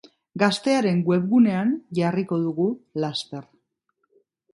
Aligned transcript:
Gaztearen 0.43 1.01
webgunean 1.09 1.73
jarriko 1.99 2.39
dugu 2.47 2.65
laster. 3.05 3.45